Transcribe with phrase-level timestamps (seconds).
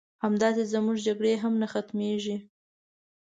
[0.23, 2.37] همداسې زمونږ جګړې هم نه ختميږي